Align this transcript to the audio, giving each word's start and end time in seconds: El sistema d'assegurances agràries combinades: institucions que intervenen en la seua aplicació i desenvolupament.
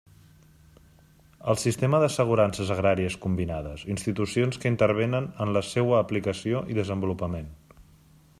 El 1.51 1.59
sistema 1.63 1.99
d'assegurances 2.03 2.71
agràries 2.77 3.19
combinades: 3.27 3.85
institucions 3.97 4.59
que 4.65 4.73
intervenen 4.75 5.31
en 5.47 5.57
la 5.59 5.65
seua 5.73 6.03
aplicació 6.03 6.67
i 6.75 6.81
desenvolupament. 6.83 7.57